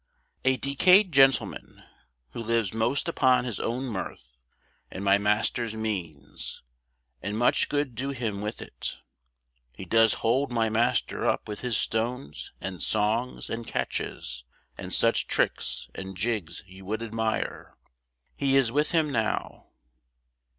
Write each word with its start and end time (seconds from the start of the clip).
A 0.43 0.57
decayed 0.57 1.11
gentleman, 1.11 1.83
who 2.31 2.41
lives 2.41 2.73
most 2.73 3.07
upon 3.07 3.45
his 3.45 3.59
own 3.59 3.83
mirth 3.83 4.41
and 4.89 5.03
my 5.05 5.19
master's 5.19 5.75
means, 5.75 6.63
and 7.21 7.37
much 7.37 7.69
good 7.69 7.93
do 7.93 8.09
him 8.09 8.41
with 8.41 8.63
it. 8.63 8.97
He 9.73 9.85
does 9.85 10.15
hold 10.25 10.51
my 10.51 10.69
master 10.69 11.27
up 11.29 11.47
with 11.47 11.59
his 11.59 11.77
stones, 11.77 12.51
and 12.59 12.81
songs, 12.81 13.47
and 13.47 13.67
catches, 13.67 14.43
and 14.75 14.91
such 14.91 15.27
tricks, 15.27 15.87
and 15.93 16.17
jigs 16.17 16.63
you 16.65 16.83
would 16.85 17.03
admire 17.03 17.77
he 18.35 18.55
is 18.57 18.71
with 18.71 18.93
him 18.93 19.11
now. 19.11 19.67